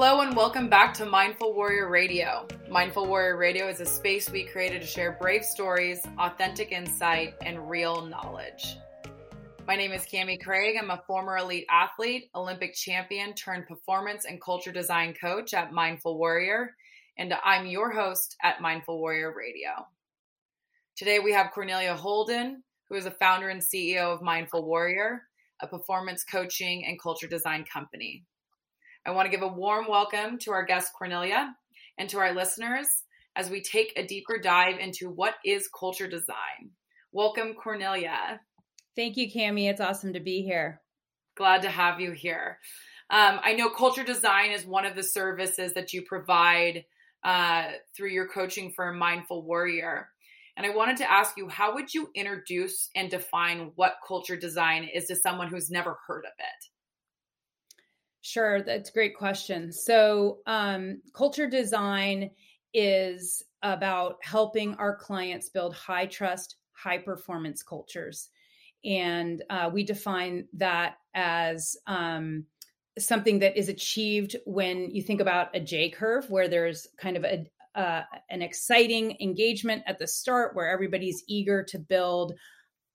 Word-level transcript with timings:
Hello 0.00 0.20
and 0.20 0.36
welcome 0.36 0.68
back 0.68 0.94
to 0.94 1.04
Mindful 1.04 1.56
Warrior 1.56 1.88
Radio. 1.88 2.46
Mindful 2.70 3.08
Warrior 3.08 3.36
Radio 3.36 3.68
is 3.68 3.80
a 3.80 3.84
space 3.84 4.30
we 4.30 4.44
created 4.44 4.80
to 4.80 4.86
share 4.86 5.18
brave 5.20 5.44
stories, 5.44 6.06
authentic 6.20 6.70
insight, 6.70 7.34
and 7.44 7.68
real 7.68 8.06
knowledge. 8.06 8.76
My 9.66 9.74
name 9.74 9.90
is 9.90 10.06
Kami 10.08 10.38
Craig. 10.38 10.76
I'm 10.80 10.92
a 10.92 11.02
former 11.04 11.38
elite 11.38 11.66
athlete, 11.68 12.30
Olympic 12.36 12.74
champion 12.74 13.34
turned 13.34 13.66
performance 13.66 14.24
and 14.24 14.40
culture 14.40 14.70
design 14.70 15.14
coach 15.20 15.52
at 15.52 15.72
Mindful 15.72 16.16
Warrior, 16.16 16.76
and 17.16 17.34
I'm 17.44 17.66
your 17.66 17.90
host 17.90 18.36
at 18.44 18.60
Mindful 18.60 19.00
Warrior 19.00 19.34
Radio. 19.36 19.84
Today 20.94 21.18
we 21.18 21.32
have 21.32 21.50
Cornelia 21.50 21.96
Holden, 21.96 22.62
who 22.88 22.94
is 22.94 23.06
a 23.06 23.10
founder 23.10 23.48
and 23.48 23.60
CEO 23.60 24.14
of 24.14 24.22
Mindful 24.22 24.64
Warrior, 24.64 25.22
a 25.58 25.66
performance 25.66 26.22
coaching 26.22 26.84
and 26.86 27.02
culture 27.02 27.26
design 27.26 27.64
company. 27.64 28.22
I 29.06 29.10
want 29.12 29.26
to 29.26 29.30
give 29.30 29.42
a 29.42 29.48
warm 29.48 29.86
welcome 29.88 30.38
to 30.40 30.52
our 30.52 30.64
guest, 30.64 30.92
Cornelia, 30.96 31.54
and 31.98 32.08
to 32.10 32.18
our 32.18 32.34
listeners 32.34 32.86
as 33.36 33.48
we 33.48 33.62
take 33.62 33.92
a 33.96 34.06
deeper 34.06 34.38
dive 34.38 34.78
into 34.78 35.08
what 35.08 35.34
is 35.44 35.68
culture 35.68 36.08
design. 36.08 36.70
Welcome, 37.12 37.54
Cornelia. 37.54 38.40
Thank 38.96 39.16
you, 39.16 39.30
Kami. 39.32 39.68
It's 39.68 39.80
awesome 39.80 40.12
to 40.12 40.20
be 40.20 40.42
here. 40.42 40.80
Glad 41.36 41.62
to 41.62 41.70
have 41.70 42.00
you 42.00 42.12
here. 42.12 42.58
Um, 43.10 43.40
I 43.42 43.54
know 43.54 43.70
culture 43.70 44.04
design 44.04 44.50
is 44.50 44.66
one 44.66 44.84
of 44.84 44.94
the 44.94 45.02
services 45.02 45.72
that 45.74 45.92
you 45.92 46.02
provide 46.02 46.84
uh, 47.24 47.70
through 47.96 48.10
your 48.10 48.28
coaching 48.28 48.72
firm, 48.72 48.98
Mindful 48.98 49.42
Warrior. 49.42 50.08
And 50.56 50.66
I 50.66 50.74
wanted 50.74 50.96
to 50.98 51.10
ask 51.10 51.36
you, 51.36 51.48
how 51.48 51.74
would 51.74 51.94
you 51.94 52.10
introduce 52.14 52.90
and 52.94 53.08
define 53.08 53.70
what 53.76 53.94
culture 54.06 54.36
design 54.36 54.88
is 54.92 55.06
to 55.06 55.16
someone 55.16 55.48
who's 55.48 55.70
never 55.70 55.96
heard 56.06 56.24
of 56.24 56.32
it? 56.38 56.67
Sure, 58.28 58.60
that's 58.60 58.90
a 58.90 58.92
great 58.92 59.16
question. 59.16 59.72
So, 59.72 60.40
um, 60.46 61.00
culture 61.14 61.46
design 61.48 62.30
is 62.74 63.42
about 63.62 64.16
helping 64.22 64.74
our 64.74 64.94
clients 64.94 65.48
build 65.48 65.74
high 65.74 66.04
trust, 66.04 66.56
high 66.72 66.98
performance 66.98 67.62
cultures. 67.62 68.28
And 68.84 69.42
uh, 69.48 69.70
we 69.72 69.82
define 69.82 70.46
that 70.58 70.96
as 71.14 71.74
um, 71.86 72.44
something 72.98 73.38
that 73.38 73.56
is 73.56 73.70
achieved 73.70 74.36
when 74.44 74.90
you 74.90 75.02
think 75.02 75.22
about 75.22 75.56
a 75.56 75.60
J 75.60 75.88
curve, 75.88 76.28
where 76.28 76.48
there's 76.48 76.86
kind 76.98 77.16
of 77.16 77.24
a, 77.24 77.46
uh, 77.74 78.02
an 78.28 78.42
exciting 78.42 79.16
engagement 79.22 79.84
at 79.86 79.98
the 79.98 80.06
start 80.06 80.54
where 80.54 80.70
everybody's 80.70 81.24
eager 81.28 81.64
to 81.70 81.78
build 81.78 82.34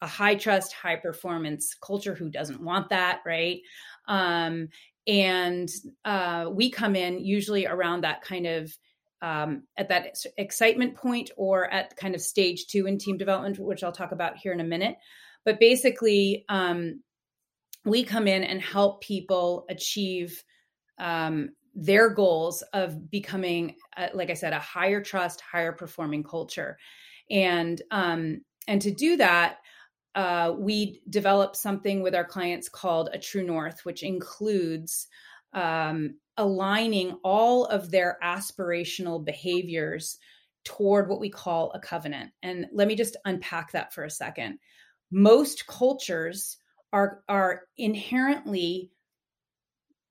a 0.00 0.06
high 0.06 0.36
trust, 0.36 0.72
high 0.72 0.96
performance 0.96 1.74
culture. 1.82 2.14
Who 2.14 2.30
doesn't 2.30 2.62
want 2.62 2.90
that, 2.90 3.22
right? 3.26 3.60
Um, 4.06 4.68
and 5.06 5.68
uh, 6.04 6.46
we 6.50 6.70
come 6.70 6.96
in 6.96 7.24
usually 7.24 7.66
around 7.66 8.02
that 8.02 8.22
kind 8.22 8.46
of 8.46 8.76
um, 9.22 9.62
at 9.76 9.88
that 9.88 10.16
excitement 10.36 10.94
point 10.94 11.30
or 11.36 11.72
at 11.72 11.96
kind 11.96 12.14
of 12.14 12.20
stage 12.20 12.66
two 12.66 12.86
in 12.86 12.98
team 12.98 13.16
development 13.16 13.58
which 13.58 13.82
i'll 13.82 13.92
talk 13.92 14.12
about 14.12 14.36
here 14.36 14.52
in 14.52 14.60
a 14.60 14.64
minute. 14.64 14.96
But 15.44 15.60
basically 15.60 16.44
um, 16.48 17.02
we 17.84 18.02
come 18.02 18.26
in 18.26 18.42
and 18.42 18.60
help 18.60 19.00
people 19.02 19.64
achieve 19.70 20.42
um, 20.98 21.50
their 21.74 22.10
goals 22.10 22.62
of 22.72 23.10
becoming 23.10 23.76
uh, 23.96 24.08
like 24.12 24.30
i 24.30 24.34
said 24.34 24.52
a 24.52 24.58
higher 24.58 25.02
trust 25.02 25.40
higher 25.40 25.72
performing 25.72 26.24
culture. 26.24 26.78
And 27.30 27.80
um, 27.90 28.42
and 28.68 28.82
to 28.82 28.90
do 28.90 29.16
that 29.16 29.58
uh, 30.16 30.54
we 30.58 31.02
develop 31.10 31.54
something 31.54 32.02
with 32.02 32.14
our 32.14 32.24
clients 32.24 32.70
called 32.70 33.10
a 33.12 33.18
True 33.18 33.44
North, 33.44 33.84
which 33.84 34.02
includes 34.02 35.08
um, 35.52 36.14
aligning 36.38 37.18
all 37.22 37.66
of 37.66 37.90
their 37.90 38.18
aspirational 38.24 39.22
behaviors 39.22 40.18
toward 40.64 41.08
what 41.08 41.20
we 41.20 41.28
call 41.28 41.70
a 41.72 41.78
covenant. 41.78 42.30
And 42.42 42.66
let 42.72 42.88
me 42.88 42.96
just 42.96 43.16
unpack 43.26 43.72
that 43.72 43.92
for 43.92 44.04
a 44.04 44.10
second. 44.10 44.58
Most 45.10 45.66
cultures 45.66 46.56
are 46.92 47.22
are 47.28 47.62
inherently 47.76 48.90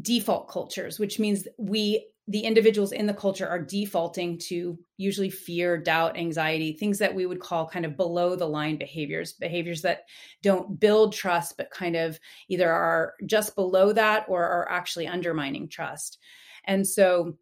default 0.00 0.48
cultures, 0.48 0.98
which 0.98 1.18
means 1.18 1.48
we 1.58 2.06
the 2.28 2.40
individuals 2.40 2.92
in 2.92 3.06
the 3.06 3.14
culture 3.14 3.48
are 3.48 3.58
defaulting 3.58 4.38
to 4.38 4.78
usually 4.98 5.30
fear, 5.30 5.78
doubt, 5.78 6.18
anxiety, 6.18 6.74
things 6.74 6.98
that 6.98 7.14
we 7.14 7.24
would 7.24 7.40
call 7.40 7.66
kind 7.66 7.86
of 7.86 7.96
below 7.96 8.36
the 8.36 8.46
line 8.46 8.76
behaviors, 8.76 9.32
behaviors 9.32 9.80
that 9.80 10.02
don't 10.42 10.78
build 10.78 11.14
trust, 11.14 11.56
but 11.56 11.70
kind 11.70 11.96
of 11.96 12.20
either 12.48 12.70
are 12.70 13.14
just 13.24 13.54
below 13.54 13.92
that 13.94 14.26
or 14.28 14.44
are 14.44 14.70
actually 14.70 15.06
undermining 15.06 15.68
trust. 15.68 16.18
And 16.66 16.86
so 16.86 17.38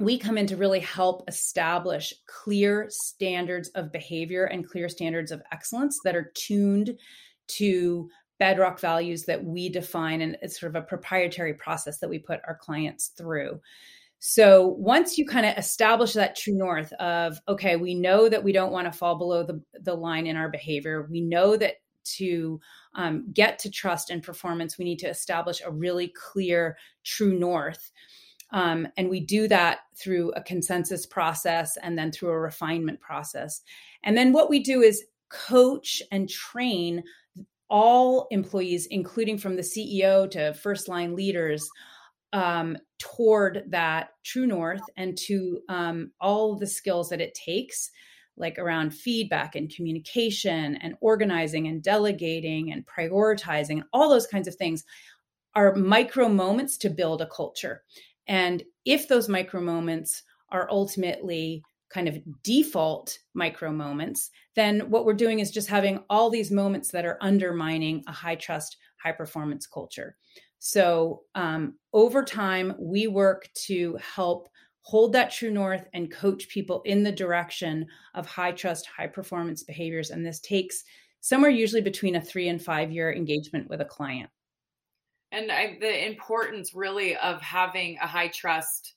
we 0.00 0.18
come 0.18 0.36
in 0.36 0.48
to 0.48 0.56
really 0.56 0.80
help 0.80 1.22
establish 1.28 2.12
clear 2.26 2.86
standards 2.90 3.68
of 3.70 3.92
behavior 3.92 4.46
and 4.46 4.68
clear 4.68 4.88
standards 4.88 5.30
of 5.30 5.42
excellence 5.52 6.00
that 6.02 6.16
are 6.16 6.32
tuned 6.34 6.98
to 7.46 8.10
bedrock 8.40 8.80
values 8.80 9.24
that 9.24 9.44
we 9.44 9.68
define 9.68 10.20
and 10.22 10.36
it's 10.42 10.58
sort 10.60 10.74
of 10.74 10.80
a 10.80 10.86
proprietary 10.86 11.54
process 11.54 11.98
that 11.98 12.08
we 12.08 12.20
put 12.20 12.40
our 12.46 12.56
clients 12.56 13.08
through 13.08 13.60
so 14.20 14.66
once 14.66 15.16
you 15.16 15.24
kind 15.24 15.46
of 15.46 15.56
establish 15.56 16.12
that 16.14 16.36
true 16.36 16.54
north 16.54 16.92
of, 16.94 17.40
okay, 17.48 17.76
we 17.76 17.94
know 17.94 18.28
that 18.28 18.42
we 18.42 18.52
don't 18.52 18.72
want 18.72 18.90
to 18.90 18.98
fall 18.98 19.16
below 19.16 19.44
the, 19.44 19.62
the 19.80 19.94
line 19.94 20.26
in 20.26 20.36
our 20.36 20.48
behavior. 20.48 21.06
We 21.08 21.20
know 21.20 21.56
that 21.56 21.74
to 22.16 22.60
um, 22.94 23.30
get 23.32 23.58
to 23.60 23.70
trust 23.70 24.10
and 24.10 24.22
performance, 24.22 24.78
we 24.78 24.84
need 24.84 24.98
to 25.00 25.08
establish 25.08 25.60
a 25.64 25.70
really 25.70 26.12
clear 26.16 26.76
true 27.04 27.38
north. 27.38 27.92
Um, 28.50 28.88
and 28.96 29.10
we 29.10 29.20
do 29.20 29.46
that 29.48 29.80
through 29.96 30.32
a 30.32 30.42
consensus 30.42 31.06
process 31.06 31.76
and 31.82 31.98
then 31.98 32.10
through 32.10 32.30
a 32.30 32.40
refinement 32.40 33.00
process. 33.00 33.60
And 34.02 34.16
then 34.16 34.32
what 34.32 34.48
we 34.48 34.60
do 34.60 34.80
is 34.80 35.04
coach 35.28 36.02
and 36.10 36.28
train 36.28 37.04
all 37.68 38.26
employees, 38.30 38.86
including 38.86 39.36
from 39.36 39.56
the 39.56 39.62
CEO 39.62 40.28
to 40.30 40.54
first 40.54 40.88
line 40.88 41.14
leaders, 41.14 41.68
um, 42.32 42.76
toward 42.98 43.64
that 43.68 44.10
true 44.24 44.46
north 44.46 44.82
and 44.96 45.16
to 45.16 45.60
um, 45.68 46.10
all 46.20 46.56
the 46.56 46.66
skills 46.66 47.08
that 47.08 47.20
it 47.20 47.34
takes 47.34 47.90
like 48.36 48.58
around 48.58 48.94
feedback 48.94 49.56
and 49.56 49.74
communication 49.74 50.76
and 50.76 50.94
organizing 51.00 51.66
and 51.66 51.82
delegating 51.82 52.72
and 52.72 52.86
prioritizing 52.86 53.82
all 53.92 54.08
those 54.08 54.26
kinds 54.26 54.46
of 54.46 54.54
things 54.54 54.84
are 55.54 55.74
micro 55.74 56.28
moments 56.28 56.76
to 56.78 56.90
build 56.90 57.20
a 57.20 57.26
culture. 57.26 57.82
And 58.28 58.62
if 58.84 59.08
those 59.08 59.28
micro 59.28 59.60
moments 59.60 60.22
are 60.50 60.68
ultimately 60.70 61.62
kind 61.90 62.06
of 62.08 62.18
default 62.42 63.18
micro 63.34 63.72
moments 63.72 64.30
then 64.54 64.90
what 64.90 65.06
we're 65.06 65.14
doing 65.14 65.38
is 65.38 65.50
just 65.50 65.68
having 65.68 66.00
all 66.10 66.28
these 66.28 66.50
moments 66.50 66.90
that 66.90 67.06
are 67.06 67.16
undermining 67.20 68.02
a 68.06 68.12
high 68.12 68.34
trust 68.34 68.76
high 69.02 69.12
performance 69.12 69.66
culture 69.66 70.16
so 70.58 71.22
um, 71.34 71.74
over 71.92 72.24
time, 72.24 72.74
we 72.78 73.06
work 73.06 73.48
to 73.66 73.96
help 73.96 74.48
hold 74.82 75.12
that 75.12 75.30
true 75.30 75.50
north 75.50 75.86
and 75.92 76.10
coach 76.10 76.48
people 76.48 76.82
in 76.84 77.02
the 77.02 77.12
direction 77.12 77.86
of 78.14 78.26
high 78.26 78.52
trust, 78.52 78.86
high 78.86 79.06
performance 79.06 79.62
behaviors. 79.62 80.10
And 80.10 80.24
this 80.24 80.40
takes 80.40 80.84
somewhere 81.20 81.50
usually 81.50 81.82
between 81.82 82.16
a 82.16 82.20
three 82.20 82.48
and 82.48 82.62
five 82.62 82.90
year 82.90 83.12
engagement 83.12 83.68
with 83.68 83.80
a 83.80 83.84
client. 83.84 84.30
And 85.30 85.52
I, 85.52 85.76
the 85.78 86.06
importance 86.06 86.74
really 86.74 87.16
of 87.16 87.40
having 87.42 87.98
a 87.98 88.06
high 88.06 88.28
trust 88.28 88.94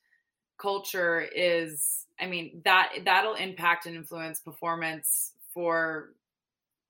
culture 0.58 1.28
is, 1.36 2.06
I 2.20 2.28
mean, 2.28 2.62
that 2.64 2.94
that'll 3.04 3.34
impact 3.34 3.86
and 3.86 3.96
influence 3.96 4.40
performance 4.40 5.34
for 5.54 6.14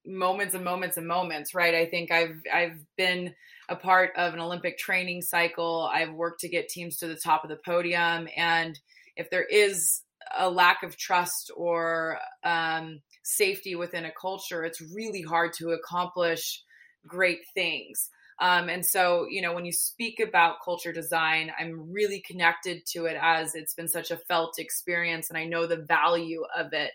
moments 0.06 0.56
and 0.56 0.64
moments 0.64 0.98
and 0.98 1.08
moments, 1.08 1.54
right? 1.54 1.76
I 1.76 1.86
think 1.86 2.12
I've 2.12 2.42
I've 2.54 2.80
been 2.98 3.34
a 3.70 3.76
part 3.76 4.12
of 4.18 4.34
an 4.34 4.40
Olympic 4.40 4.78
training 4.78 5.22
cycle. 5.22 5.90
I've 5.94 6.14
worked 6.14 6.42
to 6.42 6.50
get 6.50 6.70
teams 6.70 6.98
to 6.98 7.08
the 7.08 7.16
top 7.16 7.44
of 7.44 7.50
the 7.50 7.60
podium, 7.64 8.28
and 8.36 8.80
if 9.16 9.30
there 9.30 9.46
is 9.46 10.02
a 10.38 10.50
lack 10.50 10.84
of 10.84 10.98
trust 10.98 11.52
or 11.56 12.18
um, 12.44 13.02
safety 13.24 13.76
within 13.76 14.06
a 14.06 14.12
culture, 14.12 14.64
it's 14.64 14.82
really 14.94 15.22
hard 15.22 15.54
to 15.54 15.72
accomplish 15.72 16.64
great 17.08 17.40
things. 17.54 18.10
Um, 18.40 18.70
and 18.70 18.84
so, 18.84 19.28
you 19.30 19.42
know, 19.42 19.54
when 19.54 19.66
you 19.66 19.72
speak 19.72 20.20
about 20.20 20.64
culture 20.66 20.92
design, 20.92 21.52
I'm 21.60 21.92
really 21.92 22.24
connected 22.26 22.86
to 22.94 23.06
it 23.06 23.16
as 23.22 23.54
it's 23.54 23.76
been 23.76 23.88
such 23.88 24.10
a 24.10 24.18
felt 24.18 24.58
experience, 24.58 25.30
and 25.30 25.38
I 25.38 25.46
know 25.46 25.68
the 25.68 25.86
value 25.88 26.44
of 26.58 26.74
it 26.74 26.92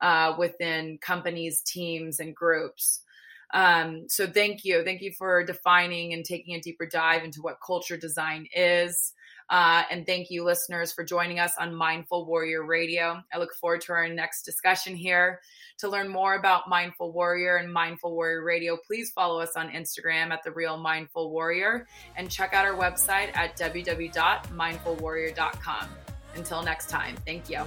uh, 0.00 0.34
within 0.38 0.98
companies, 0.98 1.62
teams, 1.62 2.20
and 2.20 2.34
groups. 2.34 3.02
Um, 3.52 4.08
so 4.08 4.26
thank 4.26 4.64
you. 4.64 4.84
Thank 4.84 5.00
you 5.00 5.12
for 5.12 5.44
defining 5.44 6.12
and 6.12 6.24
taking 6.24 6.54
a 6.54 6.60
deeper 6.60 6.86
dive 6.86 7.24
into 7.24 7.40
what 7.40 7.58
culture 7.64 7.96
design 7.96 8.46
is. 8.54 9.14
Uh, 9.50 9.82
and 9.90 10.04
thank 10.04 10.30
you, 10.30 10.44
listeners, 10.44 10.92
for 10.92 11.02
joining 11.04 11.40
us 11.40 11.54
on 11.58 11.74
Mindful 11.74 12.26
Warrior 12.26 12.62
Radio. 12.62 13.22
I 13.32 13.38
look 13.38 13.54
forward 13.54 13.80
to 13.82 13.92
our 13.92 14.08
next 14.08 14.42
discussion 14.42 14.94
here. 14.94 15.40
To 15.78 15.88
learn 15.88 16.08
more 16.08 16.34
about 16.34 16.68
Mindful 16.68 17.12
Warrior 17.12 17.56
and 17.56 17.72
Mindful 17.72 18.14
Warrior 18.14 18.42
Radio, 18.42 18.76
please 18.76 19.10
follow 19.12 19.40
us 19.40 19.56
on 19.56 19.70
Instagram 19.70 20.32
at 20.32 20.42
The 20.42 20.50
Real 20.50 20.76
Mindful 20.76 21.30
Warrior 21.30 21.86
and 22.16 22.30
check 22.30 22.52
out 22.52 22.66
our 22.66 22.74
website 22.74 23.34
at 23.36 23.56
www.mindfulwarrior.com. 23.56 25.88
Until 26.34 26.62
next 26.62 26.90
time, 26.90 27.16
thank 27.24 27.48
you. 27.48 27.64